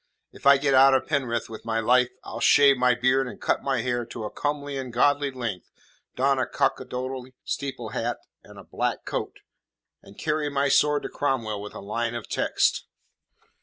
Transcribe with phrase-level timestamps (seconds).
[0.31, 3.61] If I get out of Penrith with my life, I'll shave my beard and cut
[3.61, 5.69] my hair to a comely and godly length;
[6.15, 9.41] don a cuckoldy steeple hat and a black coat,
[10.01, 12.87] and carry my sword to Cromwell with a line of text."